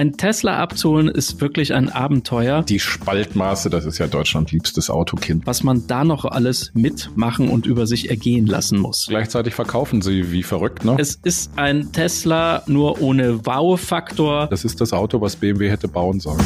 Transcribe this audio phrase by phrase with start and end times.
[0.00, 2.62] Ein Tesla abzuholen ist wirklich ein Abenteuer.
[2.62, 5.46] Die Spaltmaße, das ist ja Deutschland liebstes Autokind.
[5.46, 9.08] Was man da noch alles mitmachen und über sich ergehen lassen muss.
[9.10, 10.96] Gleichzeitig verkaufen sie wie verrückt, ne?
[10.98, 14.46] Es ist ein Tesla nur ohne Wow-Faktor.
[14.46, 16.40] Das ist das Auto, was BMW hätte bauen sollen.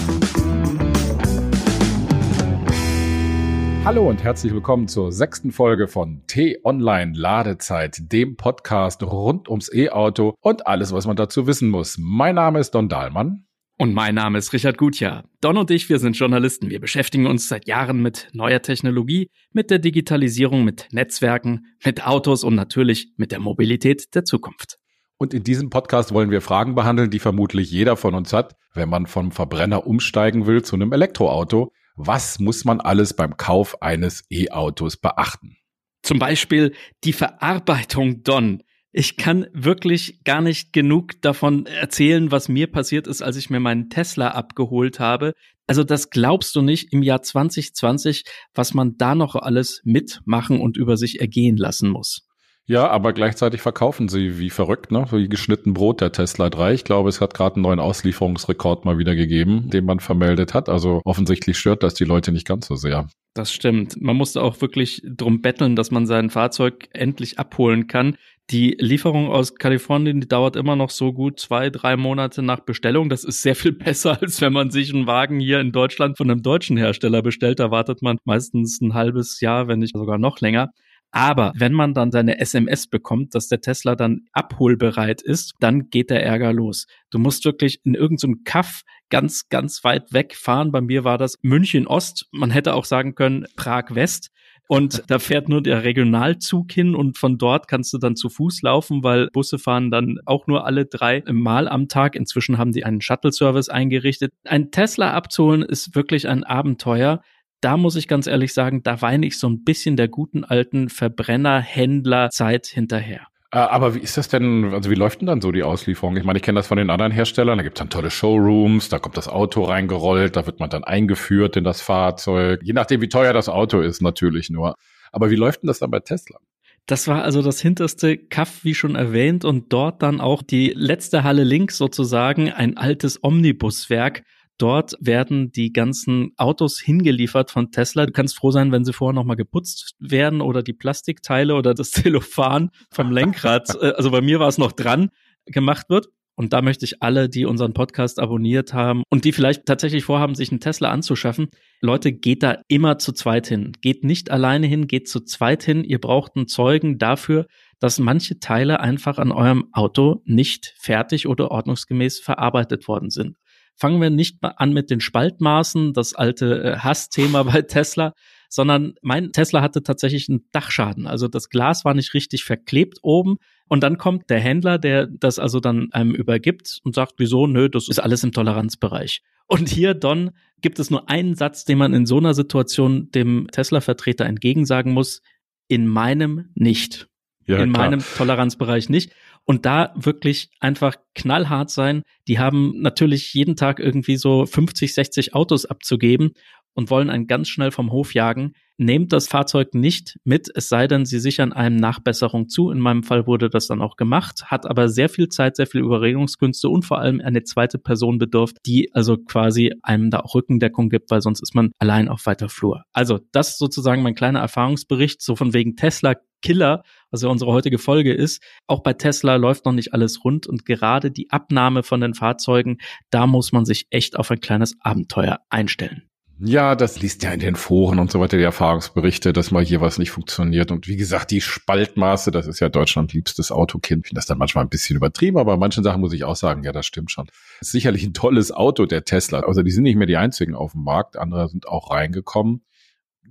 [3.84, 10.34] Hallo und herzlich willkommen zur sechsten Folge von T-Online Ladezeit, dem Podcast rund ums E-Auto
[10.40, 11.98] und alles, was man dazu wissen muss.
[11.98, 13.44] Mein Name ist Don Dahlmann.
[13.76, 15.24] Und mein Name ist Richard Gutjahr.
[15.42, 16.70] Don und ich, wir sind Journalisten.
[16.70, 22.42] Wir beschäftigen uns seit Jahren mit neuer Technologie, mit der Digitalisierung, mit Netzwerken, mit Autos
[22.42, 24.78] und natürlich mit der Mobilität der Zukunft.
[25.18, 28.88] Und in diesem Podcast wollen wir Fragen behandeln, die vermutlich jeder von uns hat, wenn
[28.88, 34.24] man vom Verbrenner umsteigen will zu einem Elektroauto was muss man alles beim Kauf eines
[34.30, 35.56] E-Autos beachten?
[36.02, 38.62] Zum Beispiel die Verarbeitung Don.
[38.92, 43.58] Ich kann wirklich gar nicht genug davon erzählen, was mir passiert ist, als ich mir
[43.58, 45.32] meinen Tesla abgeholt habe.
[45.66, 50.76] Also das glaubst du nicht im Jahr 2020, was man da noch alles mitmachen und
[50.76, 52.28] über sich ergehen lassen muss.
[52.66, 55.04] Ja, aber gleichzeitig verkaufen sie wie verrückt, ne?
[55.10, 56.72] Wie geschnitten Brot der Tesla 3.
[56.72, 60.70] Ich glaube, es hat gerade einen neuen Auslieferungsrekord mal wieder gegeben, den man vermeldet hat.
[60.70, 63.06] Also offensichtlich stört das die Leute nicht ganz so sehr.
[63.34, 64.00] Das stimmt.
[64.00, 68.16] Man musste auch wirklich drum betteln, dass man sein Fahrzeug endlich abholen kann.
[68.50, 73.08] Die Lieferung aus Kalifornien, die dauert immer noch so gut zwei, drei Monate nach Bestellung.
[73.10, 76.30] Das ist sehr viel besser, als wenn man sich einen Wagen hier in Deutschland von
[76.30, 77.58] einem deutschen Hersteller bestellt.
[77.58, 80.70] Da wartet man meistens ein halbes Jahr, wenn nicht sogar noch länger.
[81.16, 86.10] Aber wenn man dann seine SMS bekommt, dass der Tesla dann abholbereit ist, dann geht
[86.10, 86.88] der Ärger los.
[87.10, 90.72] Du musst wirklich in irgendeinem so Kaff ganz, ganz weit wegfahren.
[90.72, 92.26] Bei mir war das München Ost.
[92.32, 94.32] Man hätte auch sagen können Prag West.
[94.66, 98.62] Und da fährt nur der Regionalzug hin und von dort kannst du dann zu Fuß
[98.62, 102.16] laufen, weil Busse fahren dann auch nur alle drei Mal am Tag.
[102.16, 104.32] Inzwischen haben die einen Shuttle-Service eingerichtet.
[104.42, 107.22] Ein Tesla abzuholen ist wirklich ein Abenteuer
[107.64, 110.90] da muss ich ganz ehrlich sagen, da weine ich so ein bisschen der guten alten
[110.90, 113.26] Verbrenner-Händler-Zeit hinterher.
[113.52, 116.16] Äh, aber wie ist das denn, also wie läuft denn dann so die Auslieferung?
[116.16, 118.90] Ich meine, ich kenne das von den anderen Herstellern, da gibt es dann tolle Showrooms,
[118.90, 123.00] da kommt das Auto reingerollt, da wird man dann eingeführt in das Fahrzeug, je nachdem
[123.00, 124.74] wie teuer das Auto ist natürlich nur.
[125.12, 126.38] Aber wie läuft denn das dann bei Tesla?
[126.86, 131.24] Das war also das hinterste Kaff, wie schon erwähnt, und dort dann auch die letzte
[131.24, 134.22] Halle links sozusagen, ein altes Omnibuswerk,
[134.58, 138.06] Dort werden die ganzen Autos hingeliefert von Tesla.
[138.06, 141.90] Du kannst froh sein, wenn sie vorher nochmal geputzt werden oder die Plastikteile oder das
[141.92, 145.10] Zellophan vom Lenkrad, äh, also bei mir war es noch dran,
[145.46, 146.08] gemacht wird.
[146.36, 150.34] Und da möchte ich alle, die unseren Podcast abonniert haben und die vielleicht tatsächlich vorhaben,
[150.34, 151.48] sich einen Tesla anzuschaffen,
[151.80, 153.72] Leute, geht da immer zu zweit hin.
[153.80, 155.84] Geht nicht alleine hin, geht zu zweit hin.
[155.84, 157.46] Ihr braucht einen Zeugen dafür,
[157.78, 163.36] dass manche Teile einfach an eurem Auto nicht fertig oder ordnungsgemäß verarbeitet worden sind.
[163.76, 168.12] Fangen wir nicht mal an mit den Spaltmaßen, das alte äh, Hassthema bei Tesla,
[168.48, 171.06] sondern mein Tesla hatte tatsächlich einen Dachschaden.
[171.06, 173.36] Also das Glas war nicht richtig verklebt oben.
[173.68, 177.46] Und dann kommt der Händler, der das also dann einem übergibt und sagt, wieso?
[177.46, 179.22] Nö, das ist alles im Toleranzbereich.
[179.46, 180.30] Und hier, Don,
[180.60, 185.20] gibt es nur einen Satz, den man in so einer Situation dem Tesla-Vertreter entgegensagen muss.
[185.66, 187.08] In meinem nicht.
[187.46, 187.86] Ja, in klar.
[187.86, 189.12] meinem Toleranzbereich nicht
[189.44, 192.02] und da wirklich einfach knallhart sein.
[192.26, 196.32] Die haben natürlich jeden Tag irgendwie so 50, 60 Autos abzugeben
[196.74, 198.52] und wollen einen ganz schnell vom Hof jagen.
[198.76, 202.70] Nehmt das Fahrzeug nicht mit, es sei denn, sie sichern einem Nachbesserung zu.
[202.70, 205.80] In meinem Fall wurde das dann auch gemacht, hat aber sehr viel Zeit, sehr viel
[205.80, 210.88] Überredungskünste und vor allem eine zweite Person bedurft, die also quasi einem da auch Rückendeckung
[210.90, 212.82] gibt, weil sonst ist man allein auf weiter Flur.
[212.92, 216.14] Also das sozusagen mein kleiner Erfahrungsbericht, so von wegen Tesla
[216.44, 218.42] Killer, was ja unsere heutige Folge ist.
[218.66, 222.78] Auch bei Tesla läuft noch nicht alles rund und gerade die Abnahme von den Fahrzeugen,
[223.10, 226.02] da muss man sich echt auf ein kleines Abenteuer einstellen.
[226.40, 229.80] Ja, das liest ja in den Foren und so weiter die Erfahrungsberichte, dass mal hier
[229.80, 230.72] was nicht funktioniert.
[230.72, 234.04] Und wie gesagt, die Spaltmaße, das ist ja Deutschland liebstes Autokind.
[234.04, 236.64] Ich finde das dann manchmal ein bisschen übertrieben, aber manchen Sachen muss ich auch sagen,
[236.64, 237.26] ja, das stimmt schon.
[237.26, 239.40] Das ist sicherlich ein tolles Auto, der Tesla.
[239.40, 242.64] Also die sind nicht mehr die einzigen auf dem Markt, andere sind auch reingekommen.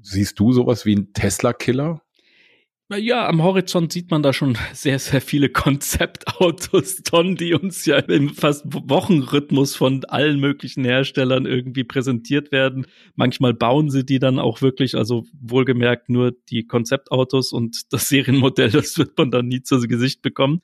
[0.01, 2.02] Siehst du sowas wie ein Tesla-Killer?
[2.91, 7.97] Ja, am Horizont sieht man da schon sehr, sehr viele Konzeptautos, Don, die uns ja
[7.97, 12.85] im fast Wochenrhythmus von allen möglichen Herstellern irgendwie präsentiert werden.
[13.15, 18.69] Manchmal bauen sie die dann auch wirklich, also wohlgemerkt nur die Konzeptautos und das Serienmodell,
[18.71, 20.61] das wird man dann nie zu Gesicht bekommen.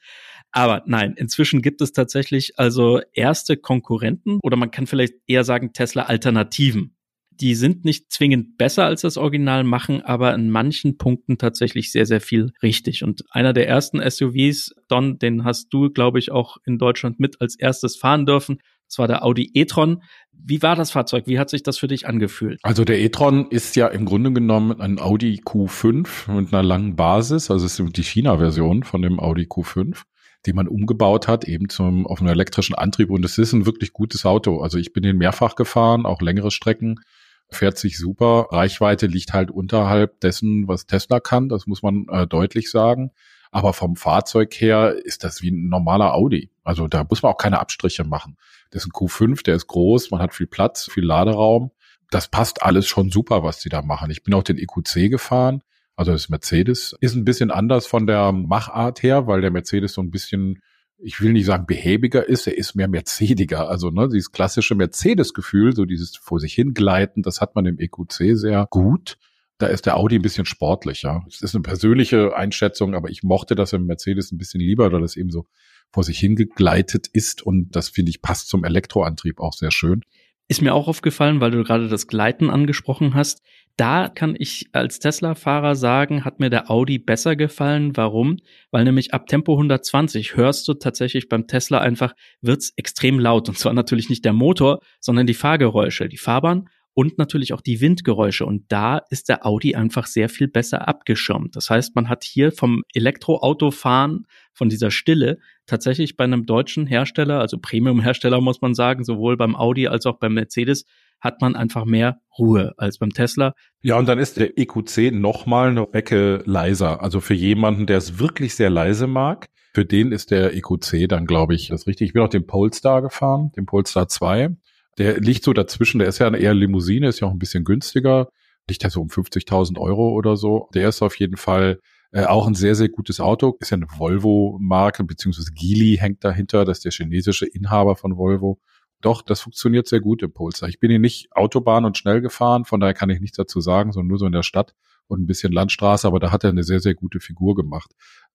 [0.51, 5.74] Aber nein, inzwischen gibt es tatsächlich also erste Konkurrenten oder man kann vielleicht eher sagen
[5.74, 6.95] Tesla-Alternativen
[7.40, 12.06] Die sind nicht zwingend besser als das Original, machen aber in manchen Punkten tatsächlich sehr,
[12.06, 13.04] sehr viel richtig.
[13.04, 17.40] Und einer der ersten SUVs, Don, den hast du, glaube ich, auch in Deutschland mit
[17.42, 18.60] als erstes fahren dürfen.
[18.88, 20.02] Das war der Audi e-tron.
[20.34, 21.28] Wie war das Fahrzeug?
[21.28, 22.60] Wie hat sich das für dich angefühlt?
[22.64, 27.52] Also der e-tron ist ja im Grunde genommen ein Audi Q5 mit einer langen Basis.
[27.52, 30.04] Also es ist die China-Version von dem Audi Q5
[30.46, 33.10] die man umgebaut hat, eben zum, auf einem elektrischen Antrieb.
[33.10, 34.62] Und es ist ein wirklich gutes Auto.
[34.62, 37.02] Also ich bin den mehrfach gefahren, auch längere Strecken,
[37.51, 38.48] fährt sich super.
[38.51, 41.50] Reichweite liegt halt unterhalb dessen, was Tesla kann.
[41.50, 43.12] Das muss man äh, deutlich sagen.
[43.51, 46.51] Aber vom Fahrzeug her ist das wie ein normaler Audi.
[46.63, 48.38] Also da muss man auch keine Abstriche machen.
[48.69, 51.72] Das ist ein Q5, der ist groß, man hat viel Platz, viel Laderaum.
[52.12, 54.12] Das passt alles schon super, was die da machen.
[54.12, 55.63] Ich bin auch den EQC gefahren.
[55.95, 60.02] Also das Mercedes ist ein bisschen anders von der Machart her, weil der Mercedes so
[60.02, 60.62] ein bisschen,
[61.01, 63.69] ich will nicht sagen behäbiger ist, er ist mehr Mercediger.
[63.69, 68.38] Also ne, dieses klassische Mercedes-Gefühl, so dieses vor sich hingleiten, das hat man im EQC
[68.38, 69.18] sehr gut.
[69.57, 71.24] Da ist der Audi ein bisschen sportlicher.
[71.25, 75.01] Das ist eine persönliche Einschätzung, aber ich mochte das im Mercedes ein bisschen lieber, weil
[75.01, 75.48] das eben so
[75.92, 80.04] vor sich hingegleitet ist und das finde ich passt zum Elektroantrieb auch sehr schön.
[80.50, 83.44] Ist mir auch aufgefallen, weil du gerade das Gleiten angesprochen hast.
[83.78, 87.96] Da kann ich als Tesla-Fahrer sagen, hat mir der Audi besser gefallen.
[87.96, 88.38] Warum?
[88.72, 93.48] Weil nämlich ab Tempo 120 hörst du tatsächlich beim Tesla einfach, wird's extrem laut.
[93.48, 96.10] Und zwar natürlich nicht der Motor, sondern die Fahrgeräusche.
[96.10, 98.45] Die Fahrbahn und natürlich auch die Windgeräusche.
[98.45, 101.56] Und da ist der Audi einfach sehr viel besser abgeschirmt.
[101.56, 105.38] Das heißt, man hat hier vom Elektroautofahren, von dieser Stille,
[105.69, 110.18] tatsächlich bei einem deutschen Hersteller, also Premium-Hersteller muss man sagen, sowohl beim Audi als auch
[110.18, 110.86] beim Mercedes,
[111.21, 113.54] hat man einfach mehr Ruhe als beim Tesla.
[113.81, 117.01] Ja, und dann ist der EQC nochmal eine Ecke leiser.
[117.01, 121.25] Also für jemanden, der es wirklich sehr leise mag, für den ist der EQC dann,
[121.25, 122.07] glaube ich, das richtig.
[122.07, 124.56] Ich bin auch den Polestar gefahren, den Polestar 2.
[124.98, 128.30] Der liegt so dazwischen, der ist ja eher Limousine, ist ja auch ein bisschen günstiger,
[128.68, 130.69] liegt ja so um 50.000 Euro oder so.
[130.74, 131.80] Der ist auf jeden Fall
[132.12, 133.56] äh, auch ein sehr, sehr gutes Auto.
[133.60, 138.60] Ist ja eine Volvo-Marke, beziehungsweise Geely hängt dahinter, das ist der chinesische Inhaber von Volvo.
[139.02, 140.68] Doch, das funktioniert sehr gut im Polestar.
[140.68, 143.92] Ich bin hier nicht Autobahn und schnell gefahren, von daher kann ich nichts dazu sagen,
[143.92, 144.76] sondern nur so in der Stadt
[145.08, 147.92] und ein bisschen Landstraße, aber da hat er eine sehr, sehr gute Figur gemacht.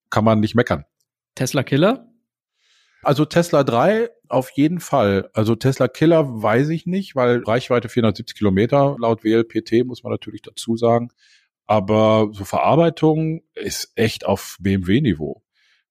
[0.09, 0.85] Kann man nicht meckern.
[1.35, 2.09] Tesla Killer?
[3.03, 5.29] Also Tesla 3 auf jeden Fall.
[5.35, 10.41] Also Tesla Killer weiß ich nicht, weil Reichweite 470 Kilometer laut WLPT muss man natürlich
[10.41, 11.11] dazu sagen.
[11.67, 15.43] Aber so Verarbeitung ist echt auf BMW-Niveau.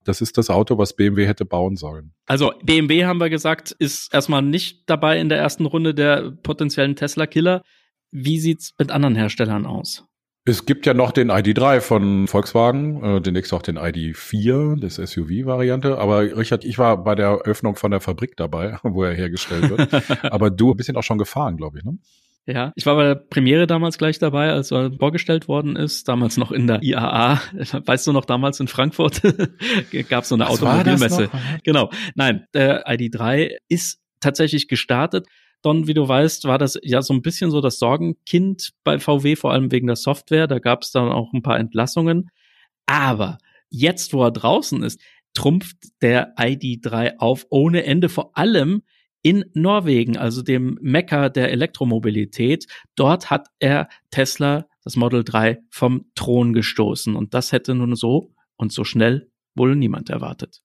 [0.04, 2.14] Das ist das Auto, was BMW hätte bauen sollen.
[2.26, 6.96] Also BMW haben wir gesagt, ist erstmal nicht dabei in der ersten Runde der potenziellen
[6.96, 7.64] Tesla-Killer.
[8.12, 10.06] Wie sieht's mit anderen Herstellern aus?
[10.46, 15.98] Es gibt ja noch den ID3 von Volkswagen, äh, demnächst auch den ID4, das SUV-Variante.
[15.98, 20.24] Aber Richard, ich war bei der Eröffnung von der Fabrik dabei, wo er hergestellt wird.
[20.34, 21.98] Aber du bist ihn auch schon gefahren, glaube ich, ne?
[22.46, 26.36] Ja, ich war bei der Premiere damals gleich dabei, als er vorgestellt worden ist, damals
[26.36, 27.42] noch in der IAA.
[27.86, 29.22] Weißt du noch, damals in Frankfurt
[30.10, 31.30] gab es so eine Was Automobilmesse.
[31.64, 31.90] Genau.
[32.16, 35.28] Nein, der ID3 ist tatsächlich gestartet.
[35.62, 39.38] Don, wie du weißt, war das ja so ein bisschen so das Sorgenkind bei VW,
[39.38, 40.48] vor allem wegen der Software.
[40.48, 42.30] Da gab es dann auch ein paar Entlassungen.
[42.86, 43.38] Aber
[43.70, 45.00] jetzt, wo er draußen ist,
[45.34, 48.84] trumpft der ID3 auf ohne Ende, vor allem
[49.24, 52.68] in Norwegen, also dem Mekka der Elektromobilität.
[52.96, 57.16] Dort hat er Tesla, das Model 3, vom Thron gestoßen.
[57.16, 60.62] Und das hätte nun so und so schnell wohl niemand erwartet.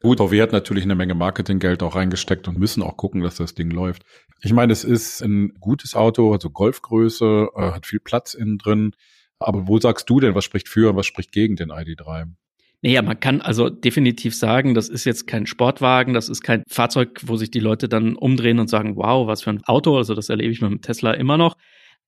[0.00, 3.54] Gut, VW hat natürlich eine Menge Marketinggeld auch reingesteckt und müssen auch gucken, dass das
[3.54, 4.04] Ding läuft.
[4.42, 8.92] Ich meine, es ist ein gutes Auto, also Golfgröße, äh, hat viel Platz innen drin.
[9.38, 12.26] Aber wo sagst du denn, was spricht für und was spricht gegen den ID3?
[12.82, 17.20] Naja, man kann also definitiv sagen, das ist jetzt kein Sportwagen, das ist kein Fahrzeug,
[17.24, 19.96] wo sich die Leute dann umdrehen und sagen, wow, was für ein Auto.
[19.96, 21.56] Also das erlebe ich mit dem Tesla immer noch.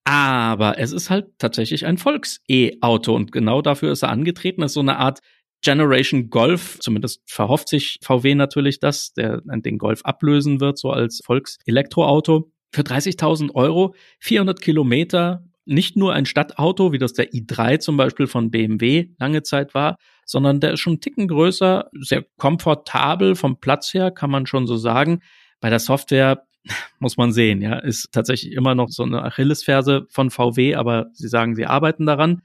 [0.04, 4.62] Aber es ist halt tatsächlich ein Volks-E-Auto und genau dafür ist er angetreten.
[4.62, 5.20] Ist so eine Art
[5.62, 11.20] Generation Golf, zumindest verhofft sich VW natürlich das, der den Golf ablösen wird, so als
[11.24, 12.50] Volkselektroauto.
[12.72, 18.26] Für 30.000 Euro, 400 Kilometer, nicht nur ein Stadtauto, wie das der i3 zum Beispiel
[18.26, 23.60] von BMW lange Zeit war, sondern der ist schon einen Ticken größer, sehr komfortabel vom
[23.60, 25.20] Platz her, kann man schon so sagen.
[25.60, 26.44] Bei der Software
[26.98, 31.28] muss man sehen, ja, ist tatsächlich immer noch so eine Achillesferse von VW, aber sie
[31.28, 32.42] sagen, sie arbeiten daran.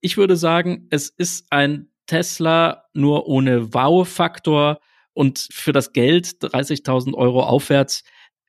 [0.00, 4.80] Ich würde sagen, es ist ein Tesla nur ohne Wow-Faktor
[5.12, 8.02] und für das Geld 30.000 Euro aufwärts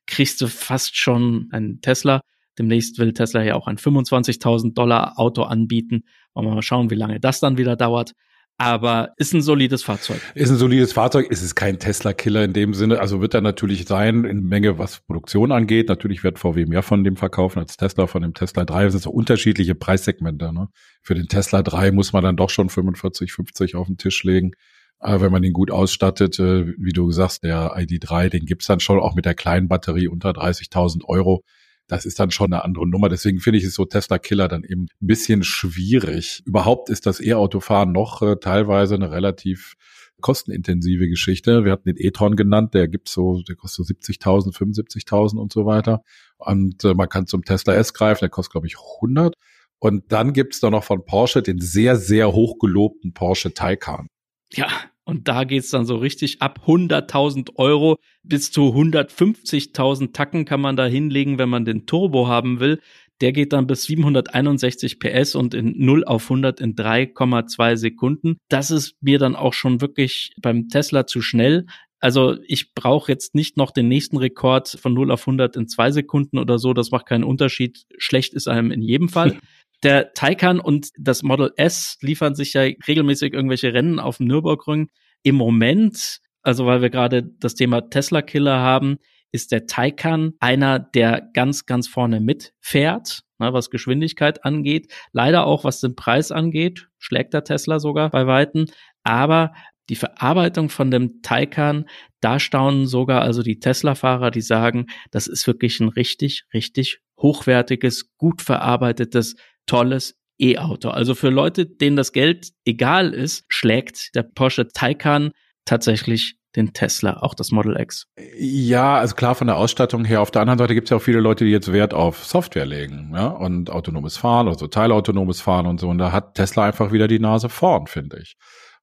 [0.06, 2.20] kriegst du fast schon einen Tesla.
[2.58, 6.04] Demnächst will Tesla ja auch ein 25.000 Dollar Auto anbieten.
[6.34, 8.12] Wollen wir mal schauen, wie lange das dann wieder dauert.
[8.58, 10.20] aber ist ein solides Fahrzeug.
[10.34, 13.00] Ist ein solides Fahrzeug, ist es kein Tesla-Killer in dem Sinne.
[13.00, 15.90] Also wird er natürlich sein in Menge, was Produktion angeht.
[15.90, 18.84] Natürlich wird VW mehr von dem verkaufen als Tesla, von dem Tesla 3.
[18.84, 20.54] Das sind so unterschiedliche Preissegmente.
[20.54, 20.68] Ne?
[21.02, 24.52] Für den Tesla 3 muss man dann doch schon 45, 50 auf den Tisch legen.
[24.98, 28.80] Aber wenn man ihn gut ausstattet, äh, wie du sagst, der ID3, den gibt's dann
[28.80, 31.44] schon auch mit der kleinen Batterie unter 30.000 Euro
[31.88, 33.08] das ist dann schon eine andere Nummer.
[33.08, 36.42] Deswegen finde ich es so Tesla Killer dann eben ein bisschen schwierig.
[36.44, 39.74] Überhaupt ist das E-Autofahren noch äh, teilweise eine relativ
[40.20, 41.64] kostenintensive Geschichte.
[41.64, 45.66] Wir hatten den e-tron genannt, der gibt so, der kostet so 70.000, 75.000 und so
[45.66, 46.02] weiter.
[46.38, 49.34] Und äh, man kann zum Tesla S greifen, der kostet glaube ich 100.
[49.78, 54.08] Und dann gibt's da noch von Porsche den sehr, sehr hochgelobten Porsche Taycan.
[54.52, 54.68] Ja,
[55.06, 60.76] und da geht's dann so richtig ab 100.000 Euro bis zu 150.000 Tacken kann man
[60.76, 62.80] da hinlegen, wenn man den Turbo haben will.
[63.20, 68.36] Der geht dann bis 761 PS und in 0 auf 100 in 3,2 Sekunden.
[68.48, 71.66] Das ist mir dann auch schon wirklich beim Tesla zu schnell.
[72.00, 75.92] Also ich brauche jetzt nicht noch den nächsten Rekord von 0 auf 100 in zwei
[75.92, 76.74] Sekunden oder so.
[76.74, 77.86] Das macht keinen Unterschied.
[77.96, 79.38] Schlecht ist einem in jedem Fall.
[79.82, 84.88] Der Taycan und das Model S liefern sich ja regelmäßig irgendwelche Rennen auf dem Nürburgring.
[85.22, 88.98] Im Moment, also weil wir gerade das Thema Tesla-Killer haben,
[89.32, 94.92] ist der Taycan einer, der ganz, ganz vorne mitfährt, ne, was Geschwindigkeit angeht.
[95.12, 98.66] Leider auch, was den Preis angeht, schlägt der Tesla sogar bei Weitem.
[99.02, 99.52] Aber
[99.88, 101.86] die Verarbeitung von dem Taycan,
[102.20, 108.16] da staunen sogar also die Tesla-Fahrer, die sagen, das ist wirklich ein richtig, richtig hochwertiges,
[108.16, 110.90] gut verarbeitetes tolles E-Auto.
[110.90, 115.32] Also für Leute, denen das Geld egal ist, schlägt der Porsche Taycan
[115.64, 118.06] tatsächlich den Tesla, auch das Model X.
[118.38, 120.22] Ja, also klar von der Ausstattung her.
[120.22, 122.64] Auf der anderen Seite gibt es ja auch viele Leute, die jetzt Wert auf Software
[122.64, 125.88] legen, ja, und autonomes Fahren, also teilautonomes Fahren und so.
[125.88, 128.36] Und da hat Tesla einfach wieder die Nase vorn, finde ich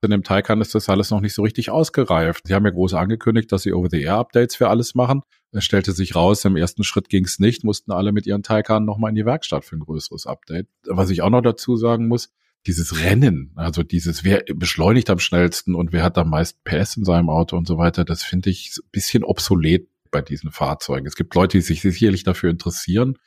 [0.04, 2.48] in dem Taycan ist das alles noch nicht so richtig ausgereift.
[2.48, 5.22] Sie haben ja groß angekündigt, dass sie Over-the-Air-Updates für alles machen.
[5.52, 8.86] Es stellte sich raus, im ersten Schritt ging es nicht, mussten alle mit ihren Taycan
[8.86, 10.68] nochmal in die Werkstatt für ein größeres Update.
[10.88, 12.30] Was ich auch noch dazu sagen muss,
[12.66, 17.04] dieses Rennen, also dieses, wer beschleunigt am schnellsten und wer hat am meisten PS in
[17.04, 21.06] seinem Auto und so weiter, das finde ich ein bisschen obsolet bei diesen Fahrzeugen.
[21.06, 23.18] Es gibt Leute, die sich sicherlich dafür interessieren,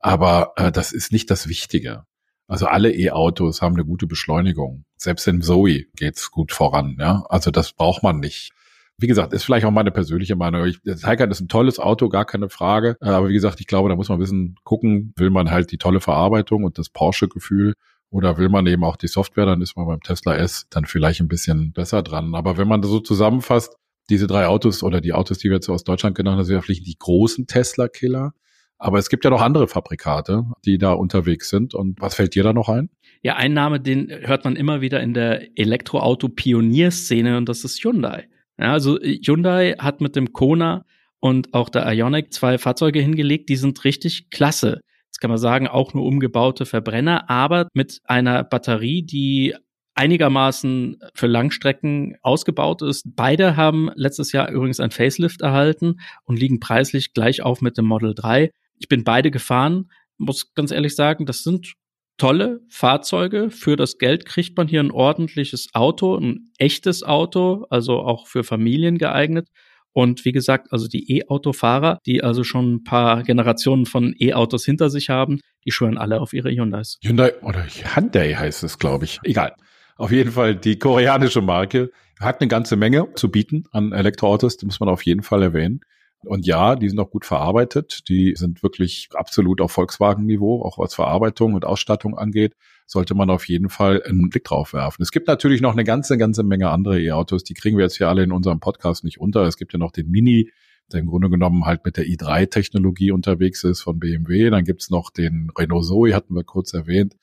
[0.00, 2.04] aber äh, das ist nicht das Wichtige.
[2.50, 4.84] Also alle E-Autos haben eine gute Beschleunigung.
[4.96, 6.96] Selbst in Zoe geht's gut voran.
[6.98, 8.50] Ja, also das braucht man nicht.
[8.98, 10.66] Wie gesagt, ist vielleicht auch meine persönliche Meinung.
[10.66, 12.96] Ich, der Taycan ist ein tolles Auto, gar keine Frage.
[13.00, 15.78] Aber wie gesagt, ich glaube, da muss man ein bisschen gucken, will man halt die
[15.78, 17.74] tolle Verarbeitung und das Porsche-Gefühl
[18.10, 21.20] oder will man eben auch die Software, dann ist man beim Tesla S dann vielleicht
[21.20, 22.34] ein bisschen besser dran.
[22.34, 23.76] Aber wenn man das so zusammenfasst,
[24.08, 26.62] diese drei Autos oder die Autos, die wir jetzt aus Deutschland genannt haben, sind ja
[26.62, 28.32] vielleicht die großen Tesla-Killer.
[28.80, 31.74] Aber es gibt ja noch andere Fabrikate, die da unterwegs sind.
[31.74, 32.88] Und was fällt dir da noch ein?
[33.22, 38.28] Ja, ein Name, den hört man immer wieder in der Elektroauto-Pionierszene und das ist Hyundai.
[38.58, 40.86] Ja, also Hyundai hat mit dem Kona
[41.20, 44.80] und auch der Ionic zwei Fahrzeuge hingelegt, die sind richtig klasse.
[45.08, 49.54] Jetzt kann man sagen, auch nur umgebaute Verbrenner, aber mit einer Batterie, die
[49.94, 53.04] einigermaßen für Langstrecken ausgebaut ist.
[53.14, 57.84] Beide haben letztes Jahr übrigens ein Facelift erhalten und liegen preislich gleich auf mit dem
[57.84, 58.50] Model 3.
[58.80, 61.74] Ich bin beide gefahren, muss ganz ehrlich sagen, das sind
[62.16, 63.50] tolle Fahrzeuge.
[63.50, 68.42] Für das Geld kriegt man hier ein ordentliches Auto, ein echtes Auto, also auch für
[68.42, 69.48] Familien geeignet.
[69.92, 74.88] Und wie gesagt, also die E-Auto-Fahrer, die also schon ein paar Generationen von E-Autos hinter
[74.88, 76.98] sich haben, die schwören alle auf ihre Hyundais.
[77.02, 79.18] Hyundai oder Hyundai heißt es, glaube ich.
[79.24, 79.54] Egal.
[79.96, 84.64] Auf jeden Fall die koreanische Marke hat eine ganze Menge zu bieten an Elektroautos, das
[84.64, 85.80] muss man auf jeden Fall erwähnen.
[86.24, 88.08] Und ja, die sind auch gut verarbeitet.
[88.08, 92.54] Die sind wirklich absolut auf Volkswagen-Niveau, auch was Verarbeitung und Ausstattung angeht.
[92.86, 95.02] Sollte man auf jeden Fall einen Blick drauf werfen.
[95.02, 97.44] Es gibt natürlich noch eine ganze, ganze Menge andere E-Autos.
[97.44, 99.44] Die kriegen wir jetzt hier alle in unserem Podcast nicht unter.
[99.44, 100.50] Es gibt ja noch den Mini,
[100.92, 104.50] der im Grunde genommen halt mit der i3-Technologie unterwegs ist von BMW.
[104.50, 107.16] Dann gibt's noch den Renault Zoe, hatten wir kurz erwähnt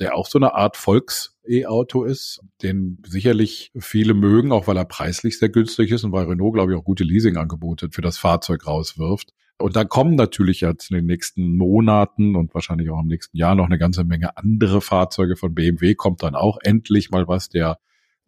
[0.00, 5.38] der auch so eine Art Volks-E-Auto ist, den sicherlich viele mögen, auch weil er preislich
[5.38, 9.32] sehr günstig ist und weil Renault, glaube ich, auch gute Leasingangebote für das Fahrzeug rauswirft.
[9.58, 13.54] Und da kommen natürlich jetzt in den nächsten Monaten und wahrscheinlich auch im nächsten Jahr
[13.54, 15.94] noch eine ganze Menge andere Fahrzeuge von BMW.
[15.94, 17.50] Kommt dann auch endlich mal was.
[17.50, 17.78] Der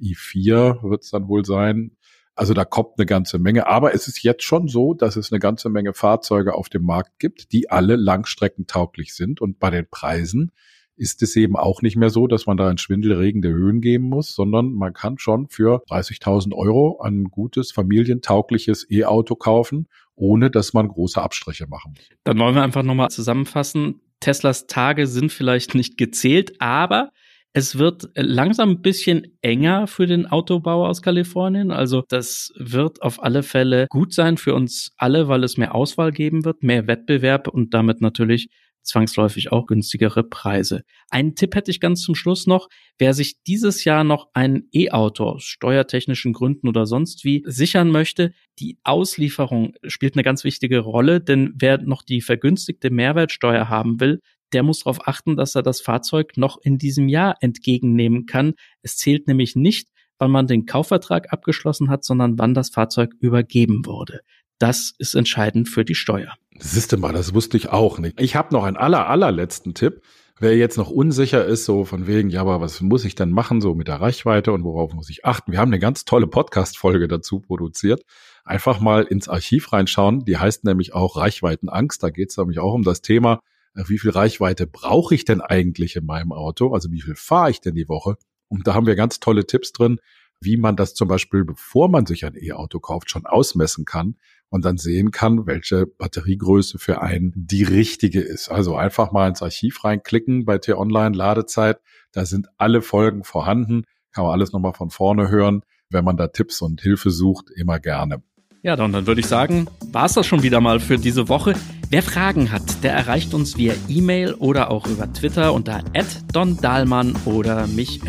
[0.01, 1.97] i4 wird es dann wohl sein.
[2.37, 3.67] Also da kommt eine ganze Menge.
[3.67, 7.19] Aber es ist jetzt schon so, dass es eine ganze Menge Fahrzeuge auf dem Markt
[7.19, 9.41] gibt, die alle langstreckentauglich sind.
[9.41, 10.53] Und bei den Preisen
[10.97, 14.35] ist es eben auch nicht mehr so, dass man da in schwindelregende Höhen geben muss,
[14.35, 20.89] sondern man kann schon für 30.000 Euro ein gutes, familientaugliches E-Auto kaufen, ohne dass man
[20.89, 22.09] große Abstriche machen muss.
[22.25, 24.01] Dann wollen wir einfach nochmal zusammenfassen.
[24.21, 27.11] Teslas Tage sind vielleicht nicht gezählt, aber
[27.57, 31.71] Es wird langsam ein bisschen enger für den Autobauer aus Kalifornien.
[31.71, 36.13] Also das wird auf alle Fälle gut sein für uns alle, weil es mehr Auswahl
[36.13, 38.51] geben wird, mehr Wettbewerb und damit natürlich
[38.87, 40.83] zwangsläufig auch günstigere Preise.
[41.11, 42.69] Einen Tipp hätte ich ganz zum Schluss noch.
[42.99, 48.33] Wer sich dieses Jahr noch ein E-Auto aus steuertechnischen Gründen oder sonst wie sichern möchte,
[48.59, 54.21] die Auslieferung spielt eine ganz wichtige Rolle, denn wer noch die vergünstigte Mehrwertsteuer haben will,
[54.53, 58.55] der muss darauf achten, dass er das Fahrzeug noch in diesem Jahr entgegennehmen kann.
[58.83, 59.89] Es zählt nämlich nicht,
[60.19, 64.21] wann man den Kaufvertrag abgeschlossen hat, sondern wann das Fahrzeug übergeben wurde.
[64.59, 66.35] Das ist entscheidend für die Steuer.
[66.59, 68.21] Siehste mal, das wusste ich auch nicht.
[68.21, 70.03] Ich habe noch einen aller, allerletzten Tipp.
[70.39, 73.63] Wer jetzt noch unsicher ist, so von wegen, ja, aber was muss ich denn machen,
[73.63, 75.53] so mit der Reichweite und worauf muss ich achten?
[75.53, 78.03] Wir haben eine ganz tolle Podcast-Folge dazu produziert.
[78.45, 80.25] Einfach mal ins Archiv reinschauen.
[80.25, 82.03] Die heißt nämlich auch Reichweitenangst.
[82.03, 83.41] Da geht es nämlich auch um das Thema,
[83.75, 86.73] äh, wie viel Reichweite brauche ich denn eigentlich in meinem Auto?
[86.73, 88.17] Also wie viel fahre ich denn die Woche?
[88.49, 90.01] Und da haben wir ganz tolle Tipps drin,
[90.41, 94.17] wie man das zum Beispiel, bevor man sich ein E-Auto kauft, schon ausmessen kann
[94.57, 98.49] und dann sehen kann, welche Batteriegröße für einen die richtige ist.
[98.49, 101.79] Also einfach mal ins Archiv reinklicken bei T-Online Ladezeit.
[102.13, 103.85] Da sind alle Folgen vorhanden.
[104.13, 105.61] Kann man alles nochmal von vorne hören.
[105.91, 108.23] Wenn man da Tipps und Hilfe sucht, immer gerne.
[108.67, 111.55] Ja, dann, dann würde ich sagen, war es das schon wieder mal für diese Woche.
[111.89, 115.85] Wer Fragen hat, der erreicht uns via E-Mail oder auch über Twitter unter
[116.33, 118.01] @dondahlmann oder mich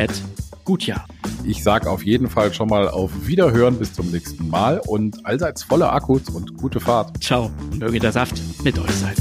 [0.64, 1.06] Gutjahr.
[1.44, 5.62] Ich sage auf jeden Fall schon mal auf Wiederhören bis zum nächsten Mal und allseits
[5.62, 7.22] volle Akkus und gute Fahrt.
[7.22, 9.14] Ciao, möge der Saft mit euch sein.